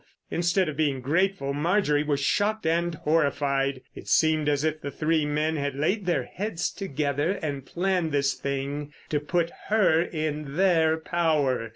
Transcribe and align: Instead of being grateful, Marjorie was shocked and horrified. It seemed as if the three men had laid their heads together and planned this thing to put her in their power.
Instead 0.31 0.67
of 0.67 0.75
being 0.75 0.99
grateful, 0.99 1.53
Marjorie 1.53 2.01
was 2.01 2.19
shocked 2.19 2.65
and 2.65 2.95
horrified. 2.95 3.81
It 3.93 4.07
seemed 4.07 4.49
as 4.49 4.63
if 4.63 4.81
the 4.81 4.89
three 4.89 5.27
men 5.27 5.57
had 5.57 5.75
laid 5.75 6.07
their 6.07 6.23
heads 6.23 6.71
together 6.71 7.37
and 7.43 7.67
planned 7.67 8.11
this 8.11 8.33
thing 8.33 8.93
to 9.09 9.19
put 9.19 9.51
her 9.67 10.01
in 10.01 10.57
their 10.57 10.97
power. 10.97 11.69